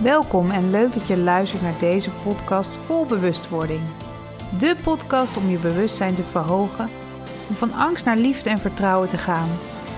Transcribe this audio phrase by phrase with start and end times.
[0.00, 3.80] Welkom en leuk dat je luistert naar deze podcast vol bewustwording.
[4.58, 6.90] De podcast om je bewustzijn te verhogen,
[7.48, 9.48] om van angst naar liefde en vertrouwen te gaan,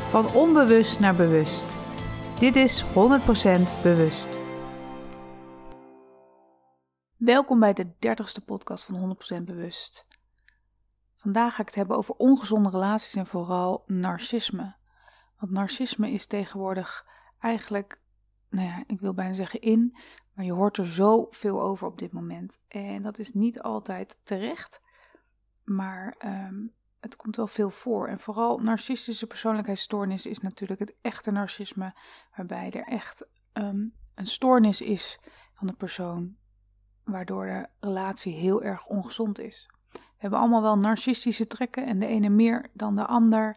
[0.08, 1.76] van onbewust naar bewust.
[2.38, 2.86] Dit is 100%
[3.82, 4.40] bewust.
[7.16, 10.06] Welkom bij de 30ste podcast van 100% bewust.
[11.16, 14.74] Vandaag ga ik het hebben over ongezonde relaties en vooral narcisme.
[15.38, 17.06] Want narcisme is tegenwoordig
[17.38, 18.02] eigenlijk
[18.54, 19.96] nou ja, ik wil bijna zeggen in,
[20.34, 22.60] maar je hoort er zoveel over op dit moment.
[22.68, 24.82] En dat is niet altijd terecht,
[25.64, 26.66] maar ehm,
[27.00, 28.08] het komt wel veel voor.
[28.08, 31.94] En vooral narcistische persoonlijkheidsstoornis is natuurlijk het echte narcisme,
[32.36, 35.18] waarbij er echt um, een stoornis is
[35.54, 36.36] van de persoon,
[37.04, 39.70] waardoor de relatie heel erg ongezond is.
[39.92, 43.56] We hebben allemaal wel narcistische trekken en de ene meer dan de ander.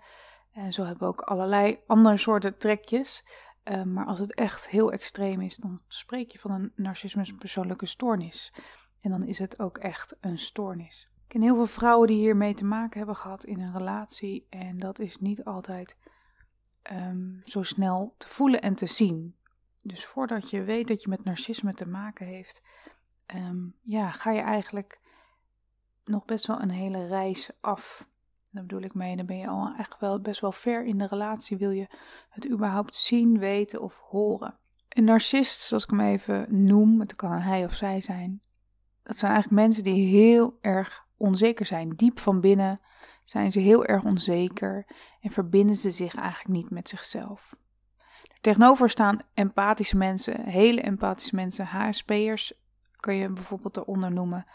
[0.52, 3.28] En zo hebben we ook allerlei andere soorten trekjes.
[3.68, 7.86] Ehm, maar als het echt heel extreem is, dan spreek je van een narcisme persoonlijke
[7.86, 8.54] stoornis.
[9.02, 11.10] En dan is het ook echt een stoornis.
[11.14, 14.48] Ik ken heel veel vrouwen die hiermee te maken hebben gehad in een relatie.
[14.50, 15.98] En dat is niet altijd
[16.82, 19.36] ehm, zo snel te voelen en te zien.
[19.82, 22.64] Dus voordat je weet dat je met narcisme te maken heeft,
[23.26, 25.00] ehm, ja, ga je eigenlijk
[26.06, 28.08] nog best wel een hele reis af.
[28.58, 31.08] Daar bedoel ik mee, dan ben je al echt wel best wel ver in de
[31.08, 31.58] relatie.
[31.58, 31.88] Wil je
[32.30, 34.58] het überhaupt zien, weten of horen?
[34.90, 38.42] Een narcist, zoals ik hem even noem, het kan een hij of zij zijn.
[39.04, 41.90] Dat zijn eigenlijk mensen die heel erg onzeker zijn.
[41.90, 42.82] Diep van binnen
[43.26, 44.86] zijn ze heel erg onzeker
[45.22, 47.56] en verbinden ze zich eigenlijk niet met zichzelf.
[48.42, 52.54] tegenover staan empathische mensen, hele empathische mensen, HSP'ers
[52.96, 54.46] kan je bijvoorbeeld eronder noemen.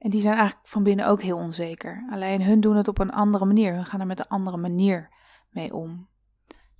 [0.00, 2.06] En die zijn eigenlijk van binnen ook heel onzeker.
[2.10, 3.74] Alleen hun doen het op een andere manier.
[3.74, 5.08] Hun gaan er met een andere manier
[5.50, 6.08] mee om.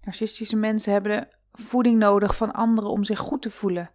[0.00, 1.28] Narcistische mensen hebben de
[1.62, 3.90] voeding nodig van anderen om zich goed te voelen.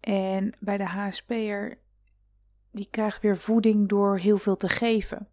[0.00, 1.78] En bij de HSP'er,
[2.70, 5.28] die krijgt weer voeding door heel veel te geven.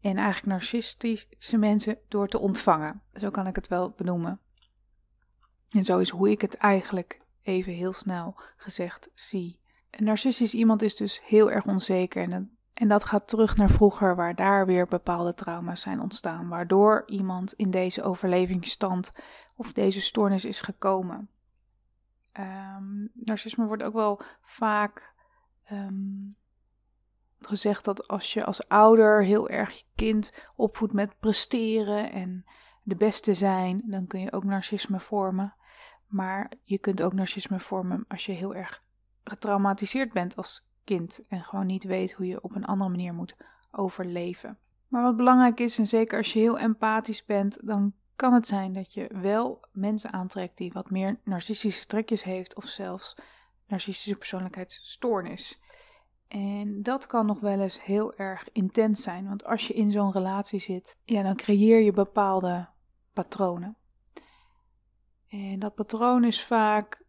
[0.00, 3.02] En eigenlijk narcistische mensen door te ontvangen.
[3.12, 4.40] Zo kan ik het wel benoemen.
[5.70, 9.60] En zo is hoe ik het eigenlijk even heel snel gezegd zie.
[9.90, 14.16] Een narcistisch iemand is dus heel erg onzeker en en dat gaat terug naar vroeger,
[14.16, 19.12] waar daar weer bepaalde trauma's zijn ontstaan, waardoor iemand in deze overlevingsstand
[19.54, 21.28] of deze stoornis is gekomen.
[22.32, 25.12] Um, narcisme wordt ook wel vaak
[25.72, 26.36] um,
[27.38, 32.44] gezegd dat als je als ouder heel erg je kind opvoedt met presteren en
[32.82, 35.54] de beste zijn, dan kun je ook narcisme vormen.
[36.06, 38.82] Maar je kunt ook narcisme vormen als je heel erg
[39.24, 43.36] getraumatiseerd bent als kind en gewoon niet weet hoe je op een andere manier moet
[43.70, 44.58] overleven.
[44.88, 48.72] Maar wat belangrijk is, en zeker als je heel empathisch bent, dan kan het zijn
[48.72, 53.16] dat je wel mensen aantrekt die wat meer narcistische trekjes heeft of zelfs
[53.66, 55.60] narcistische persoonlijkheidsstoornis.
[56.28, 60.12] En dat kan nog wel eens heel erg intens zijn, want als je in zo'n
[60.12, 62.68] relatie zit, ja, dan creëer je bepaalde
[63.12, 63.76] patronen.
[65.28, 67.04] En dat patroon is vaak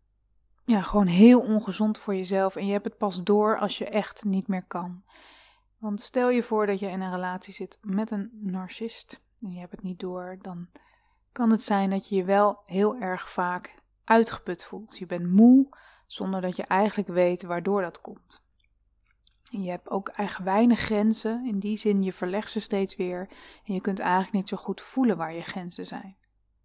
[0.68, 2.56] ja, gewoon heel ongezond voor jezelf.
[2.56, 5.04] En je hebt het pas door als je echt niet meer kan.
[5.78, 9.60] Want stel je voor dat je in een relatie zit met een narcist en je
[9.60, 10.68] hebt het niet door, dan
[11.32, 14.98] kan het zijn dat je je wel heel erg vaak uitgeput voelt.
[14.98, 15.70] Je bent moe
[16.08, 18.46] zonder dat je eigenlijk weet waardoor dat komt.
[19.52, 21.46] En je hebt ook echt weinig grenzen.
[21.46, 23.30] In die zin, je verlegt ze steeds weer.
[23.66, 26.16] En je kunt eigenlijk niet zo goed voelen waar je grenzen zijn.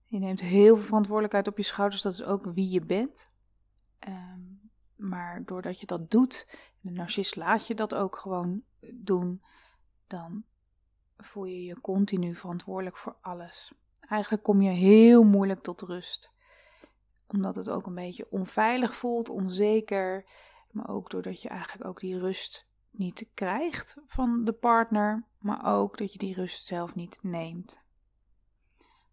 [0.07, 2.03] Je neemt heel veel verantwoordelijkheid op je schouders.
[2.03, 3.32] Dat is ook wie je bent.
[4.03, 4.41] Ehm,
[4.97, 6.47] maar doordat je dat doet,
[6.81, 9.43] de narcist laat je dat ook gewoon doen,
[10.07, 10.45] dan
[11.17, 13.73] voel je je continu verantwoordelijk voor alles.
[14.01, 16.33] Eigenlijk kom je heel moeilijk tot rust.
[17.27, 20.25] Omdat het ook een beetje onveilig voelt, onzeker.
[20.71, 25.25] Maar ook doordat je eigenlijk ook die rust niet krijgt van de partner.
[25.39, 27.82] Maar ook dat je die rust zelf niet neemt.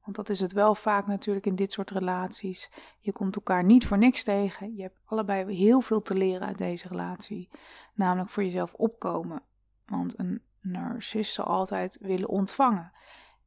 [0.04, 2.72] Want dat is het wel vaak natuurlijk in dit soort relaties.
[3.00, 4.76] Je komt elkaar niet voor niks tegen.
[4.76, 7.50] Je hebt allebei heel veel te leren uit deze relatie.
[7.94, 9.42] Namelijk voor jezelf opkomen.
[9.86, 12.92] Want een narcist zal altijd willen ontvangen.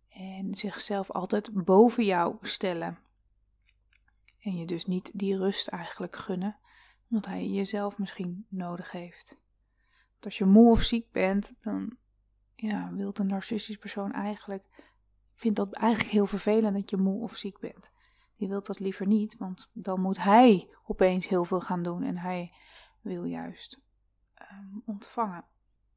[0.09, 2.99] En zichzelf altijd boven jou stellen.
[4.41, 6.57] En je dus niet die rust eigenlijk gunnen.
[7.11, 9.37] Omdat hij jezelf misschien nodig heeft.
[10.11, 11.97] Want als je moe of ziek bent, dan
[12.55, 14.65] ja, wil een narcistisch persoon eigenlijk
[15.35, 17.93] vindt dat eigenlijk heel vervelend dat je moe of ziek bent.
[18.37, 22.17] Die wil dat liever niet, want dan moet hij opeens heel veel gaan doen en
[22.17, 22.53] hij
[23.01, 23.81] wil juist
[24.35, 25.45] ehm, ontvangen.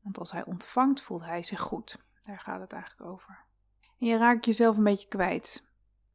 [0.02, 1.98] Want als hij ontvangt, voelt hij zich goed.
[2.22, 3.46] Daar gaat het eigenlijk over.
[4.00, 5.64] En je raakt jezelf een beetje kwijt.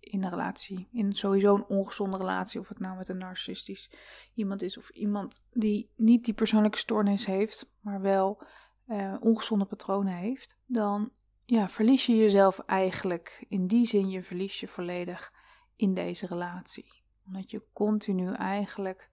[0.01, 3.91] in een relatie, in sowieso een ongezonde relatie, of het nou met een narcistisch
[4.35, 8.43] iemand is of iemand die niet die persoonlijke stoornis heeft, maar wel
[8.87, 11.13] uh, ongezonde patronen heeft, dan
[11.51, 13.45] ja, verlies je jezelf eigenlijk.
[13.49, 15.33] In die zin, je verlies je volledig
[15.77, 17.03] in deze relatie.
[17.27, 19.11] Omdat je continu eigenlijk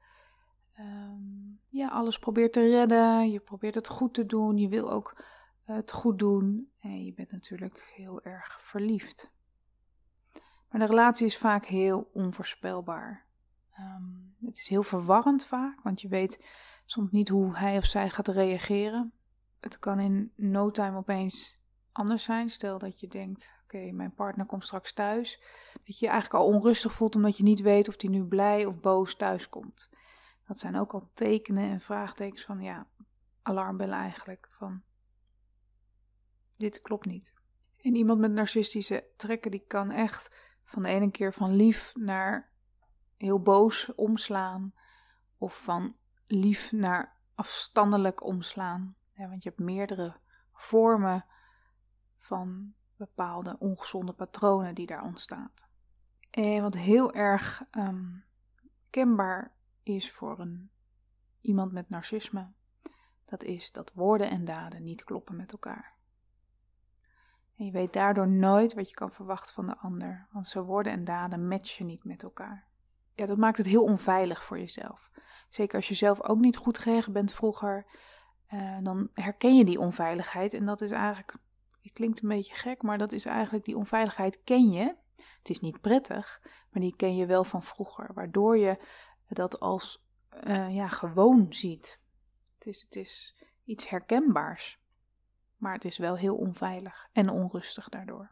[0.74, 1.22] ehm,
[1.70, 3.32] ja, alles probeert te redden.
[3.32, 4.58] Je probeert het goed te doen.
[4.58, 5.24] Je wil ook
[5.64, 6.72] het goed doen.
[6.80, 9.32] En je bent natuurlijk heel erg verliefd.
[10.70, 13.26] Maar de relatie is vaak heel onvoorspelbaar.
[13.80, 16.46] Um, het is heel verwarrend vaak, want je weet
[16.86, 19.14] soms niet hoe hij of zij gaat reageren.
[19.60, 21.57] Het kan in no time opeens
[21.98, 22.50] anders zijn.
[22.50, 25.42] Stel dat je denkt: oké, mijn partner komt straks thuis.
[25.74, 28.66] Dat je je eigenlijk al onrustig voelt omdat je niet weet of hij nu blij
[28.66, 29.90] of boos thuis komt.
[30.48, 32.88] Dat zijn ook al tekenen en vraagtekens van ja,
[33.42, 34.48] alarmbellen eigenlijk.
[34.52, 34.82] Van
[36.58, 37.34] dit klopt niet.
[37.82, 42.52] En iemand met narcistische trekken, die kan echt van de ene keer van lief naar
[43.18, 44.74] heel boos omslaan.
[45.38, 45.96] Of van
[46.28, 48.96] lief naar afstandelijk omslaan.
[49.14, 50.16] Ja, want je hebt meerdere
[50.54, 51.26] vormen
[52.28, 55.52] van bepaalde ongezonde patronen die daar ontstaan.
[56.30, 58.24] En wat heel erg um,
[58.90, 59.52] kenbaar
[59.84, 60.70] is voor een,
[61.42, 62.52] iemand met narcisme,
[63.26, 65.96] dat is dat woorden en daden niet kloppen met elkaar.
[67.56, 70.92] En je weet daardoor nooit wat je kan verwachten van de ander, want zijn woorden
[70.92, 72.68] en daden matchen niet met elkaar.
[73.14, 75.10] Ja, dat maakt het heel onveilig voor jezelf.
[75.50, 77.86] Zeker als je zelf ook niet goed bent vroeger,
[78.54, 81.38] uh, dan herken je die onveiligheid en dat is eigenlijk
[81.88, 84.96] het klinkt een beetje gek, maar dat is eigenlijk die onveiligheid ken je.
[85.16, 88.78] Het is niet prettig, maar die ken je wel van vroeger, waardoor je
[89.28, 90.06] dat als
[90.48, 92.00] uh, ja, gewoon ziet.
[92.58, 94.80] Het is, het is iets herkenbaars,
[95.58, 98.32] maar het is wel heel onveilig en onrustig daardoor.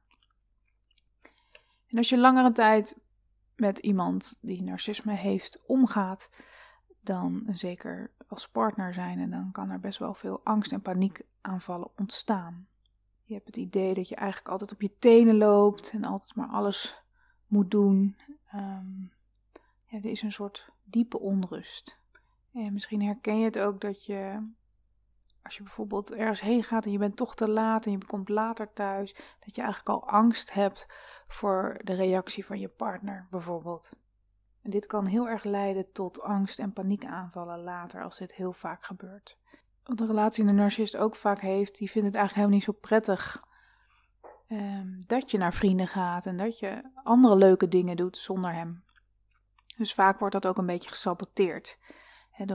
[1.87, 2.99] En als je langere tijd
[3.55, 6.29] met iemand die narcisme heeft omgaat,
[7.01, 11.89] dan zeker als partner zijn en dan kan er best wel veel angst en paniekaanvallen
[11.97, 12.67] ontstaan.
[13.25, 16.47] Je hebt het idee dat je eigenlijk altijd op je tenen loopt en altijd maar
[16.47, 17.03] alles
[17.47, 18.17] moet doen.
[18.53, 19.11] Um,
[19.85, 21.99] ja, er is een soort diepe onrust.
[22.53, 24.47] En misschien herken je het ook dat je,
[25.43, 28.29] als je bijvoorbeeld ergens heen gaat en je bent toch te laat en je komt
[28.29, 30.87] later thuis, dat je eigenlijk al angst hebt
[31.27, 33.91] voor de reactie van je partner, bijvoorbeeld.
[34.61, 38.85] En dit kan heel erg leiden tot angst- en paniekaanvallen later als dit heel vaak
[38.85, 39.37] gebeurt
[39.85, 43.43] wat relatie een narcist ook vaak heeft, die vindt het eigenlijk helemaal niet zo prettig
[44.49, 48.83] um, dat je naar vrienden gaat en dat je andere leuke dingen doet zonder hem.
[49.77, 51.77] Dus vaak wordt dat ook een beetje gesaboteerd.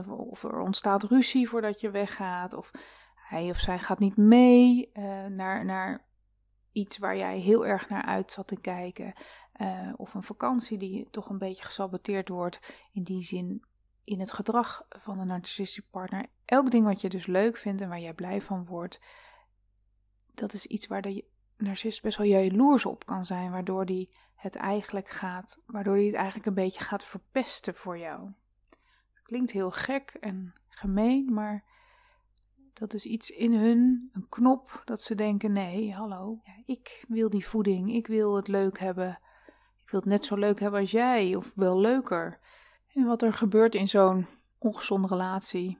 [0.07, 2.71] of er ontstaat ruzie voordat je weggaat, of
[3.15, 6.05] hij of zij gaat niet mee uh, naar, naar
[6.71, 9.13] iets waar jij heel erg naar uit zat te kijken.
[9.61, 12.59] Uh, of een vakantie die toch een beetje gesaboteerd wordt.
[12.91, 13.63] In die zin
[14.03, 16.25] in het gedrag van een narcistische partner.
[16.45, 18.99] Elk ding wat je dus leuk vindt en waar jij blij van wordt,
[20.33, 21.25] dat is iets waar de
[21.57, 26.15] narcist best wel jaloers op kan zijn, waardoor die het eigenlijk gaat, waardoor hij het
[26.15, 28.31] eigenlijk een beetje gaat verpesten voor jou.
[29.23, 31.63] klinkt heel gek en gemeen, maar
[32.73, 37.29] dat is iets in hun, een knop, dat ze denken: nee, hallo, ja, ik wil
[37.29, 39.19] die voeding, ik wil het leuk hebben,
[39.83, 42.39] ik wil het net zo leuk hebben als jij, of wel leuker.
[42.93, 45.79] En wat er gebeurt in zo'n ongezonde relatie,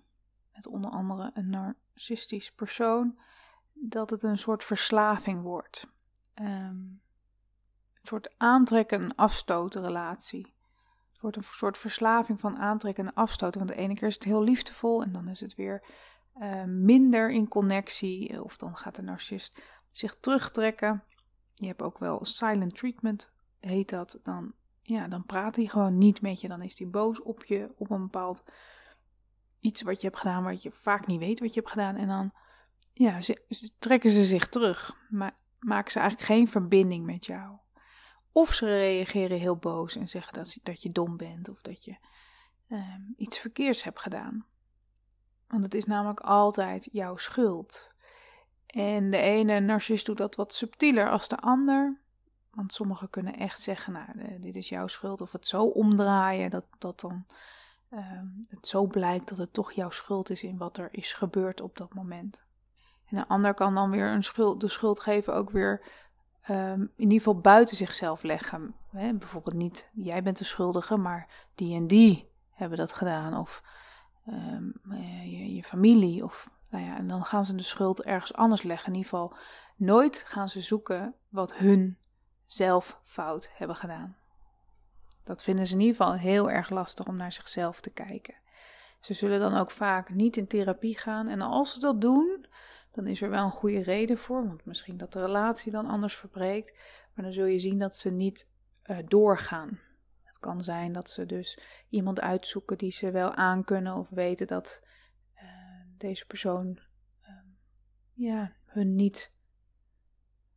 [0.53, 3.19] met onder andere een narcistisch persoon,
[3.73, 5.87] dat het een soort verslaving wordt.
[6.35, 7.01] Um,
[7.93, 10.53] een soort aantrekken- en afstoten relatie.
[11.11, 13.59] Het wordt een soort verslaving van aantrekken en afstoten.
[13.59, 15.83] Want de ene keer is het heel liefdevol en dan is het weer
[16.39, 18.43] uh, minder in connectie.
[18.43, 21.03] Of dan gaat de narcist zich terugtrekken.
[21.53, 24.19] Je hebt ook wel silent treatment, heet dat.
[24.23, 24.53] Dan
[24.91, 26.47] ja, dan praat hij gewoon niet met je.
[26.47, 28.43] Dan is hij boos op je, op een bepaald
[29.59, 31.95] iets wat je hebt gedaan, wat je vaak niet weet wat je hebt gedaan.
[31.95, 32.31] En dan
[32.93, 37.57] ja, ze, trekken ze zich terug, maar maken ze eigenlijk geen verbinding met jou.
[38.31, 41.97] Of ze reageren heel boos en zeggen dat, dat je dom bent of dat je
[42.67, 44.45] ehm, iets verkeerds hebt gedaan.
[45.47, 47.89] Want het is namelijk altijd jouw schuld.
[48.65, 52.01] En de ene narcist doet dat wat subtieler als de ander.
[52.51, 55.21] Want sommigen kunnen echt zeggen, nou, eh, dit is jouw schuld.
[55.21, 57.25] Of het zo omdraaien dat, dat dan
[57.93, 57.99] uh,
[58.49, 61.77] het zo blijkt dat het toch jouw schuld is in wat er is gebeurd op
[61.77, 62.43] dat moment.
[63.05, 65.81] En een ander kan dan weer een schuld, de schuld geven ook weer
[66.49, 68.75] um, in ieder geval buiten zichzelf leggen.
[68.89, 69.13] Hè?
[69.13, 73.37] Bijvoorbeeld niet, jij bent de schuldige, maar die en die hebben dat gedaan.
[73.37, 73.63] Of
[74.27, 74.73] um,
[75.23, 76.23] je, je familie.
[76.23, 78.87] Of, nou ja, en dan gaan ze de schuld ergens anders leggen.
[78.87, 79.33] In ieder geval
[79.75, 81.97] nooit gaan ze zoeken wat hun
[82.51, 84.15] zelf fout hebben gedaan.
[85.23, 88.35] Dat vinden ze in ieder geval heel erg lastig om naar zichzelf te kijken.
[88.99, 91.27] Ze zullen dan ook vaak niet in therapie gaan.
[91.27, 92.45] En als ze dat doen,
[92.91, 94.47] dan is er wel een goede reden voor.
[94.47, 96.77] Want misschien dat de relatie dan anders verbreekt.
[97.13, 98.47] Maar dan zul je zien dat ze niet
[98.85, 99.79] uh, doorgaan.
[100.23, 103.95] Het kan zijn dat ze dus iemand uitzoeken die ze wel aankunnen.
[103.95, 104.81] Of weten dat
[105.35, 105.41] uh,
[105.97, 106.79] deze persoon
[107.21, 107.29] uh,
[108.13, 109.31] ja, hun niet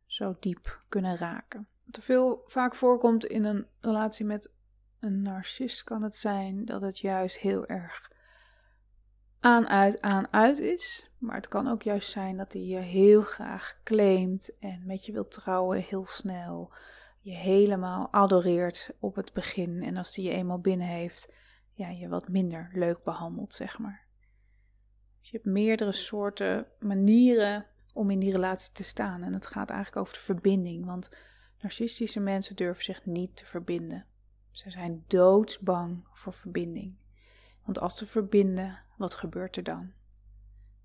[0.05, 1.67] zo diep kunnen raken.
[1.91, 4.51] Er veel vaak voorkomt in een relatie met
[4.99, 8.11] een narcist kan het zijn dat het juist heel erg
[9.45, 11.09] aan, uit, aan, uit is.
[11.17, 15.11] Maar het kan ook juist zijn dat hij je heel graag claimt en met je
[15.11, 16.73] wil trouwen heel snel.
[17.19, 19.83] Je helemaal adoreert op het begin.
[19.83, 21.33] En als hij je eenmaal binnen heeft,
[21.73, 24.05] ja, je wat minder leuk behandelt, zeg maar.
[25.19, 29.23] Dus je hebt meerdere soorten manieren om in die relatie te staan.
[29.23, 30.85] En het gaat eigenlijk over de verbinding.
[30.85, 31.09] Want
[31.65, 34.05] narcistische mensen durven zich niet te verbinden.
[34.51, 36.95] Ze zijn doodsbang voor verbinding.
[37.63, 39.91] Want als ze verbinden, wat gebeurt er dan?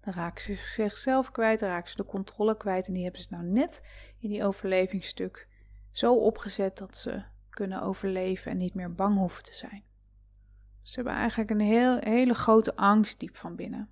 [0.01, 2.87] Dan raken ze zichzelf kwijt, raken ze de controle kwijt.
[2.87, 3.83] En die hebben ze nou net
[4.19, 5.49] in die overlevingsstuk
[5.91, 9.85] zo opgezet dat ze kunnen overleven en niet meer bang hoeven te zijn.
[10.83, 13.91] Ze hebben eigenlijk een heel, hele grote angst diep van binnen.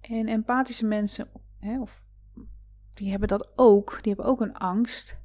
[0.00, 2.03] En empathische mensen, hè, of,
[2.94, 5.18] die hebben dat ook, die hebben ook een angst.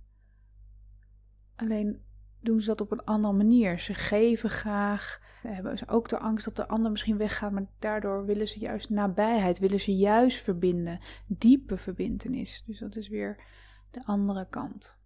[1.56, 2.02] Alleen
[2.40, 3.80] doen ze dat op een andere manier.
[3.80, 8.26] Ze geven graag, hebben ze ook de angst dat de ander misschien weggaat, maar daardoor
[8.26, 12.64] willen ze juist nabijheid, willen ze juist verbinden, diepe verbindenis.
[12.66, 13.44] Dus dat is weer
[13.92, 14.98] de andere kant.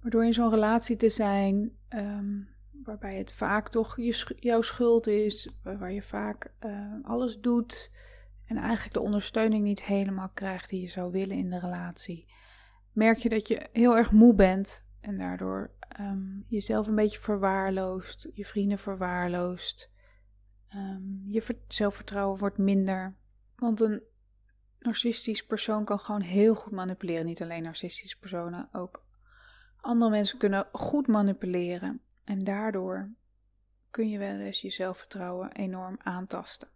[0.00, 2.40] Maar door in zo'n relatie te zijn, ehm,
[2.84, 3.96] waarbij het vaak toch
[4.36, 7.90] jouw schuld is, waar je vaak uh, alles doet
[8.48, 12.32] en eigenlijk de ondersteuning niet helemaal krijgt die je zou willen in de relatie,
[12.92, 18.28] merk je dat je heel erg moe bent en daardoor um, jezelf een beetje verwaarloost,
[18.32, 19.90] je vrienden verwaarloost.
[20.74, 23.16] Um, je zelfvertrouwen wordt minder.
[23.56, 24.02] Want een
[24.78, 27.26] narcistisch persoon kan gewoon heel goed manipuleren.
[27.26, 29.06] Niet alleen narcistische personen, ook
[29.80, 32.00] andere mensen kunnen goed manipuleren.
[32.24, 33.10] En daardoor
[33.90, 36.68] kun je wel eens je zelfvertrouwen enorm aantasten.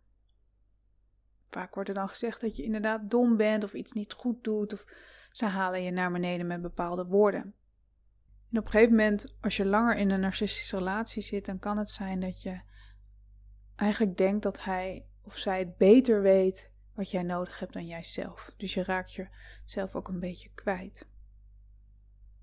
[1.52, 4.72] Vaak wordt er dan gezegd dat je inderdaad dom bent of iets niet goed doet.
[4.72, 4.84] Of
[5.30, 7.54] ze halen je naar beneden met bepaalde woorden.
[8.50, 11.78] En op een gegeven moment, als je langer in een narcistische relatie zit, dan kan
[11.78, 12.60] het zijn dat je
[13.76, 18.54] eigenlijk denkt dat hij of zij het beter weet wat jij nodig hebt dan jijzelf.
[18.56, 21.06] Dus je raakt jezelf ook een beetje kwijt.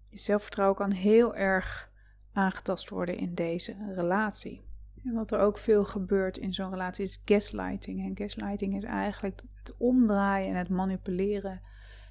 [0.06, 1.92] Je zelfvertrouwen kan heel erg
[2.34, 4.69] aangetast worden in deze relatie.
[5.03, 8.06] En wat er ook veel gebeurt in zo'n relatie is gaslighting.
[8.06, 11.62] En gaslighting is eigenlijk het omdraaien en het manipuleren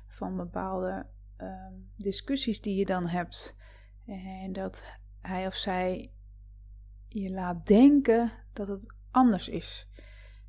[0.08, 1.06] van bepaalde
[1.38, 1.66] uh,
[1.96, 3.56] discussies die je dan hebt.
[4.06, 4.84] En dat
[5.20, 6.12] hij of zij
[7.08, 9.88] je laat denken dat het anders is.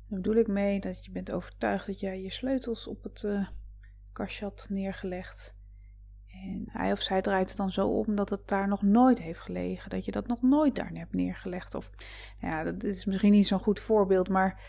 [0.08, 3.48] Daar bedoel ik mee dat je bent overtuigd dat jij je sleutels op het uh,
[4.12, 5.54] kastje had neergelegd.
[6.42, 9.40] En hij of zij draait het dan zo om dat het daar nog nooit heeft
[9.40, 9.90] gelegen.
[9.90, 11.74] Dat je dat nog nooit daar hebt neergelegd.
[11.74, 11.90] Of
[12.40, 14.60] ja, dat is misschien niet zo'n goed voorbeeld, maar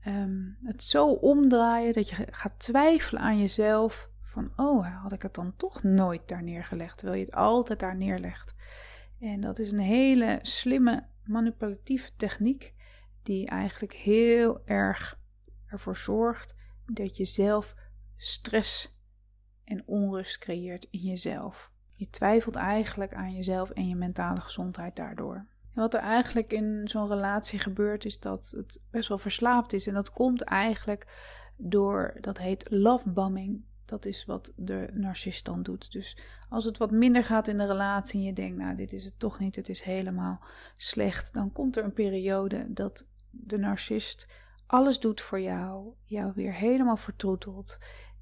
[0.00, 5.34] ehm, het zo omdraaien dat je gaat twijfelen aan jezelf van, oh, had ik het
[5.34, 8.54] dan toch nooit daar neergelegd, terwijl je het altijd daar neerlegt.
[9.20, 12.74] En dat is een hele slimme manipulatieve techniek,
[13.22, 15.18] die eigenlijk heel erg
[15.66, 16.54] ervoor zorgt
[16.86, 17.74] dat je zelf
[18.16, 18.95] stress
[19.66, 21.70] en onrust creëert in jezelf.
[21.94, 25.34] Je twijfelt eigenlijk aan jezelf en je mentale gezondheid daardoor.
[25.74, 29.86] En wat er eigenlijk in zo'n relatie gebeurt, is dat het best wel verslaafd is.
[29.86, 31.06] En dat komt eigenlijk
[31.56, 33.64] door, dat heet love bombing.
[33.84, 35.92] Dat is wat de narcist dan doet.
[35.92, 36.18] Dus
[36.48, 39.18] als het wat minder gaat in de relatie en je denkt, nou, dit is het
[39.18, 40.40] toch niet, het is helemaal
[40.76, 44.26] slecht, dan komt er een periode dat de narcist
[44.66, 47.78] alles doet voor jou, jou weer helemaal vertroetelt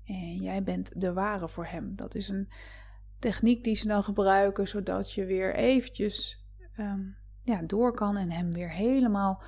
[0.07, 1.97] en jij bent de ware voor hem.
[1.97, 2.49] Dat is een
[3.19, 6.45] techniek die ze dan gebruiken, zodat je weer eventjes
[6.77, 7.03] ehm,
[7.43, 9.43] ja, door kan en hem weer helemaal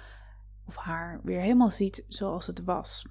[0.64, 3.06] of haar weer helemaal ziet zoals het was.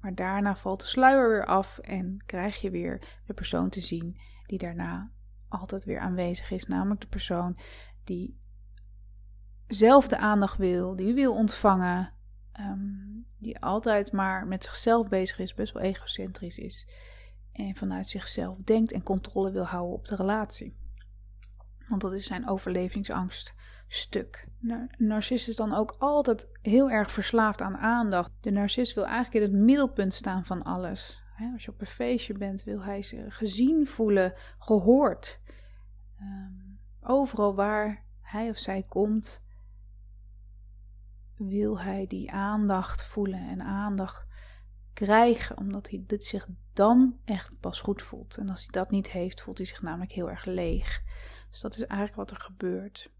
[0.00, 4.20] Maar daarna valt de sluier weer af en krijg je weer de persoon te zien
[4.42, 5.10] die daarna
[5.48, 6.66] altijd weer aanwezig is.
[6.66, 7.58] Namelijk de persoon
[8.04, 8.40] die
[9.66, 12.12] zelf de aandacht wil, die wil ontvangen,
[12.54, 16.86] ehm, die altijd maar met zichzelf bezig is, best wel egocentrisch is.
[17.52, 20.76] En vanuit zichzelf denkt en controle wil houden op de relatie.
[21.88, 23.54] Want dat is zijn overlevingsangst
[23.88, 24.48] stuk.
[24.62, 28.30] Een narcist is dan ook altijd heel erg verslaafd aan aandacht.
[28.40, 31.22] De narcist wil eigenlijk in het middelpunt staan van alles.
[31.52, 35.40] Als je op een feestje bent, wil hij zich gezien voelen, gehoord.
[36.18, 36.52] Ehm,
[37.00, 39.43] overal waar hij of zij komt,
[41.36, 44.26] wil hij die aandacht voelen en aandacht
[44.92, 48.36] krijgen, omdat hij dit zich dan echt pas goed voelt.
[48.36, 51.02] En als hij dat niet heeft, voelt hij zich namelijk heel erg leeg.
[51.50, 53.12] Dus dat is eigenlijk wat er gebeurt.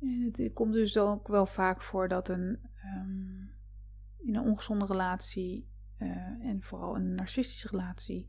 [0.00, 2.58] En het komt dus ook wel vaak voor dat een,
[2.96, 3.50] um,
[4.18, 6.08] in een ongezonde relatie uh,
[6.46, 8.26] en vooral een narcistische relatie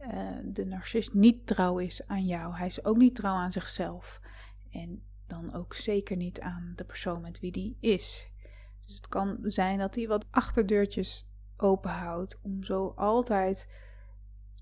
[0.00, 2.54] uh, de narcist niet trouw is aan jou.
[2.54, 4.20] Hij is ook niet trouw aan zichzelf.
[4.70, 8.30] En dan ook zeker niet aan de persoon met wie die is.
[8.86, 13.68] Dus het kan zijn dat hij wat achterdeurtjes openhoudt om zo altijd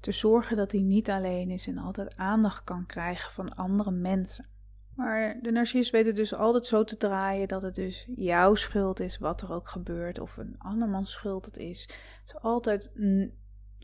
[0.01, 4.47] te zorgen dat hij niet alleen is en altijd aandacht kan krijgen van andere mensen.
[4.95, 9.01] Maar de narcist weet het dus altijd zo te draaien dat het dus jouw schuld
[9.01, 11.83] is wat er ook gebeurt, of een andermans schuld het is.
[11.83, 12.91] Het is altijd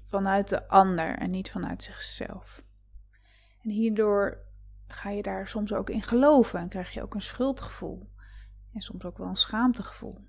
[0.07, 2.63] vanuit de ander en niet vanuit zichzelf.
[3.63, 4.39] En hierdoor
[4.87, 8.11] ga je daar soms ook in geloven en krijg je ook een schuldgevoel
[8.73, 10.28] en soms ook wel een schaamtegevoel.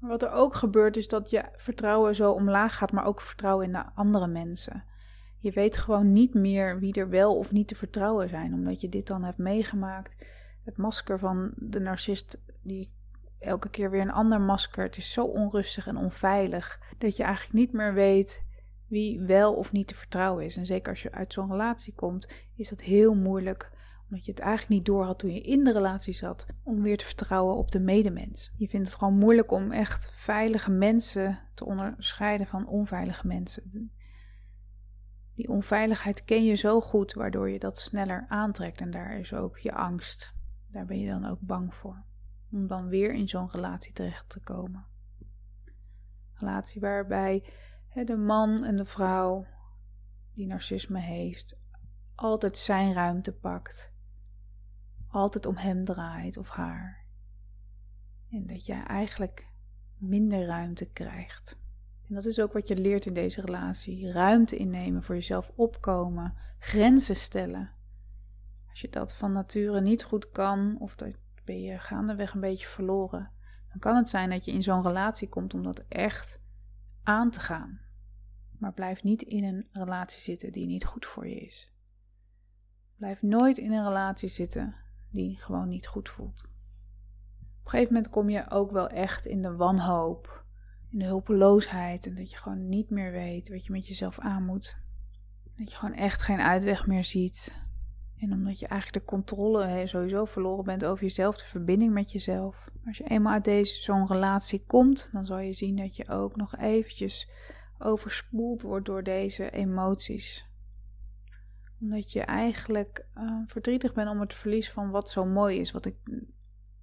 [0.00, 3.66] Maar wat er ook gebeurt is dat je vertrouwen zo omlaag gaat, maar ook vertrouwen
[3.66, 4.84] in de andere mensen.
[5.38, 8.88] Je weet gewoon niet meer wie er wel of niet te vertrouwen zijn, omdat je
[8.88, 10.16] dit dan hebt meegemaakt.
[10.64, 12.92] Het masker van de narcist, die
[13.38, 14.84] elke keer weer een ander masker.
[14.84, 18.46] Het is zo onrustig en onveilig dat je eigenlijk niet meer weet
[18.86, 20.56] wie wel of niet te vertrouwen is.
[20.56, 23.70] En zeker als je uit zo'n relatie komt, is dat heel moeilijk
[24.10, 26.96] omdat je het eigenlijk niet door had toen je in de relatie zat, om weer
[26.96, 28.52] te vertrouwen op de medemens.
[28.56, 33.92] Je vindt het gewoon moeilijk om echt veilige mensen te onderscheiden van onveilige mensen.
[35.34, 38.80] Die onveiligheid ken je zo goed, waardoor je dat sneller aantrekt.
[38.80, 40.34] En daar is ook je angst.
[40.66, 42.04] Daar ben je dan ook bang voor.
[42.50, 44.86] Om dan weer in zo'n relatie terecht te komen.
[46.34, 47.44] relatie waarbij
[47.88, 49.46] hè, de man en de vrouw
[50.34, 51.58] die narcisme heeft,
[52.14, 53.96] altijd zijn ruimte pakt
[55.10, 57.04] altijd om hem draait of haar.
[58.30, 59.48] En dat jij eigenlijk
[59.96, 61.58] minder ruimte krijgt.
[62.08, 64.12] En dat is ook wat je leert in deze relatie.
[64.12, 67.70] Ruimte innemen, voor jezelf opkomen, grenzen stellen.
[68.70, 72.66] Als je dat van nature niet goed kan, of dat ben je gaandeweg een beetje
[72.66, 73.30] verloren,
[73.68, 76.40] dan kan het zijn dat je in zo'n relatie komt om dat echt
[77.02, 77.80] aan te gaan.
[78.58, 81.72] Maar blijf niet in een relatie zitten die niet goed voor je is.
[82.96, 84.74] Blijf nooit in een relatie zitten
[85.10, 86.44] die gewoon niet goed voelt.
[87.40, 90.44] Op een gegeven moment kom je ook wel echt in de wanhoop,
[90.90, 94.44] in de hulpeloosheid en dat je gewoon niet meer weet wat je met jezelf aan
[94.44, 94.78] moet.
[95.56, 97.54] Dat je gewoon echt geen uitweg meer ziet.
[98.18, 102.68] En omdat je eigenlijk de controle sowieso verloren bent over jezelf, de verbinding met jezelf.
[102.86, 106.36] Als je eenmaal uit deze zo'n relatie komt, dan zal je zien dat je ook
[106.36, 107.30] nog eventjes
[107.78, 110.47] overspoeld wordt door deze emoties
[111.80, 115.70] omdat je eigenlijk uh, verdrietig bent om het verlies van wat zo mooi is.
[115.70, 115.96] Wat ik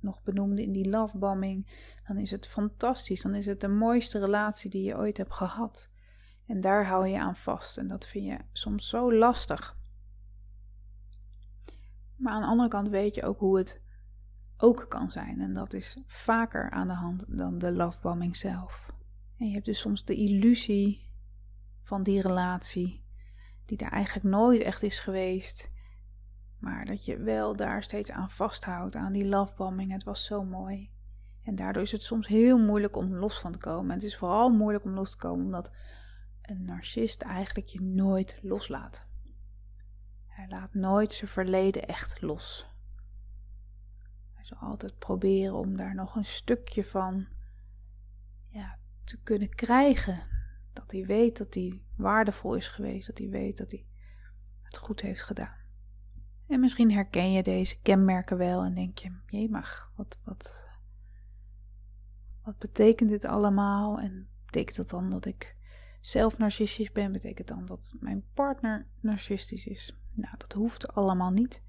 [0.05, 1.67] nog benoemde in die lovebombing.
[2.08, 3.21] Dan is het fantastisch.
[3.21, 5.89] Dan is het de mooiste relatie die je ooit hebt gehad.
[6.47, 7.77] En daar hou je aan vast.
[7.77, 9.77] En dat vind je soms zo lastig.
[12.15, 13.81] Maar aan de andere kant weet je ook hoe het
[14.58, 15.41] ook kan zijn.
[15.41, 18.93] En dat is vaker aan de hand dan de lovebombing zelf.
[19.38, 21.10] En je hebt dus soms de illusie
[21.84, 23.05] van die relatie
[23.65, 25.71] die er eigenlijk nooit echt is geweest.
[26.60, 29.91] Maar dat je wel daar steeds aan vasthoudt, aan die lovebombing.
[29.91, 30.89] Het was zo mooi.
[31.43, 33.89] En daardoor is het soms heel moeilijk om los van te komen.
[33.89, 35.73] En het is vooral moeilijk om los te komen omdat
[36.41, 39.06] een narcist eigenlijk je nooit loslaat.
[40.28, 42.67] Hij laat nooit zijn verleden echt los.
[44.34, 47.28] Hij zal altijd proberen om daar nog een stukje van
[48.47, 50.35] ja, te kunnen krijgen.
[50.75, 53.07] Dat hij weet dat hij waardevol is geweest.
[53.07, 53.85] Dat hij weet dat hij
[54.61, 55.57] het goed heeft gedaan.
[56.47, 60.65] En misschien herken je deze kenmerken wel en denk je: jee, mag, wat, wat,
[62.43, 63.99] wat betekent dit allemaal?
[63.99, 65.55] En betekent dat dan dat ik
[65.99, 67.11] zelf narcistisch ben?
[67.11, 69.99] Betekent dan dat mijn partner narcistisch is?
[70.11, 71.61] Nou, dat hoeft allemaal niet.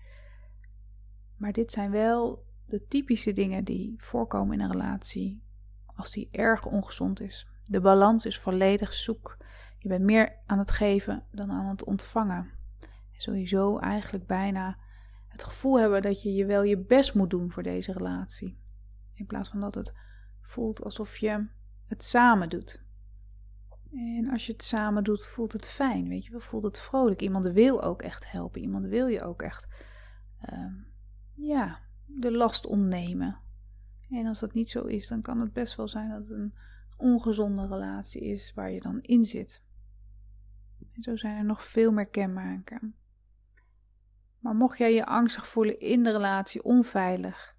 [1.36, 5.42] Maar dit zijn wel de typische dingen die voorkomen in een relatie
[5.86, 7.50] als die erg ongezond is.
[7.68, 9.37] De balans is volledig zoek.
[9.79, 12.50] Je bent meer aan het geven dan aan het ontvangen.
[13.16, 14.79] sowieso eigenlijk bijna
[15.29, 18.59] het gevoel hebben dat je je wel je best moet doen voor deze relatie.
[19.14, 19.94] In plaats van dat het
[20.40, 21.46] voelt alsof je
[21.87, 22.85] het samen doet.
[23.92, 26.09] En als je het samen doet, voelt het fijn.
[26.09, 27.22] Weet je, we voelt het vrolijk.
[27.22, 28.61] Iemand wil ook echt helpen.
[28.61, 29.68] Iemand wil je ook echt,
[30.52, 30.72] uh,
[31.35, 33.38] ja, de last ontnemen.
[34.11, 36.55] En als dat niet zo is, dan kan het best wel zijn dat het een
[36.96, 39.62] ongezonde relatie is waar je dan in zit.
[40.92, 42.94] En zo zijn er nog veel meer kenmerken.
[44.38, 47.56] Maar mocht jij je angstig voelen in de relatie, onveilig,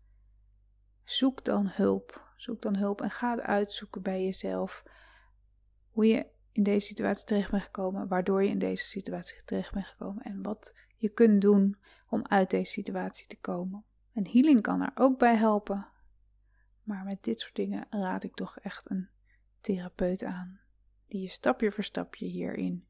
[1.04, 2.26] zoek dan hulp.
[2.36, 4.84] Zoek dan hulp en ga uitzoeken bij jezelf.
[5.92, 9.86] Hoe je in deze situatie terecht bent gekomen, waardoor je in deze situatie terecht bent
[9.86, 11.78] gekomen en wat je kunt doen
[12.10, 13.84] om uit deze situatie te komen.
[14.14, 15.88] En healing kan er ook bij helpen.
[16.84, 19.10] Maar met dit soort dingen raad ik toch echt een
[19.68, 20.60] therapeut aan,
[21.08, 22.88] die je stapje voor stapje hierin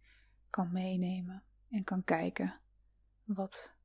[0.49, 2.59] kan meenemen en kan kijken
[3.23, 3.75] wat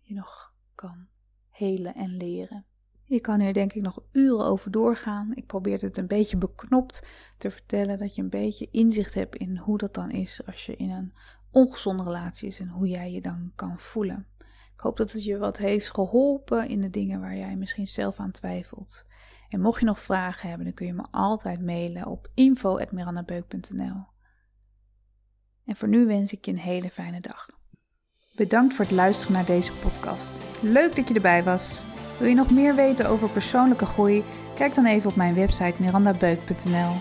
[0.00, 1.06] je nog kan
[1.50, 2.64] helen en leren.
[3.04, 5.34] Je kan hier denk ik nog uren over doorgaan.
[5.34, 7.06] Ik probeer het een beetje beknopt
[7.38, 10.76] te vertellen, dat je een beetje inzicht hebt in hoe dat dan is als je
[10.76, 11.12] in een
[11.50, 14.26] ongezonde relatie is en hoe jij je dan kan voelen.
[14.74, 18.20] Ik hoop dat het je wat heeft geholpen in de dingen waar jij misschien zelf
[18.20, 19.06] aan twijfelt.
[19.48, 24.06] En mocht je nog vragen hebben, dan kun je me altijd mailen op info.mirandabeuk.nl.
[25.64, 27.48] En voor nu wens ik je een hele fijne dag.
[28.36, 30.40] Bedankt voor het luisteren naar deze podcast.
[30.62, 31.84] Leuk dat je erbij was.
[32.18, 34.24] Wil je nog meer weten over persoonlijke groei?
[34.54, 36.94] Kijk dan even op mijn website mirandabeuk.nl.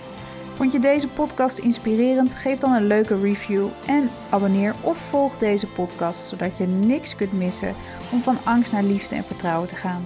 [0.53, 2.35] Vond je deze podcast inspirerend?
[2.35, 7.33] Geef dan een leuke review en abonneer of volg deze podcast zodat je niks kunt
[7.33, 7.75] missen
[8.11, 10.05] om van angst naar liefde en vertrouwen te gaan.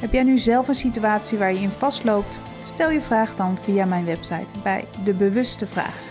[0.00, 2.38] Heb jij nu zelf een situatie waar je in vastloopt?
[2.62, 6.02] Stel je vraag dan via mijn website bij De Bewuste Vraag.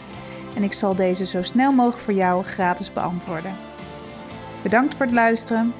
[0.56, 3.56] En ik zal deze zo snel mogelijk voor jou gratis beantwoorden.
[4.62, 5.74] Bedankt voor het luisteren